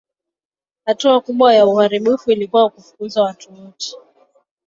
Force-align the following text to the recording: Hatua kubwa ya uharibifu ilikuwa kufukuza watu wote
Hatua 0.85 1.21
kubwa 1.21 1.53
ya 1.55 1.65
uharibifu 1.65 2.31
ilikuwa 2.31 2.69
kufukuza 2.69 3.21
watu 3.21 3.53
wote 3.53 3.95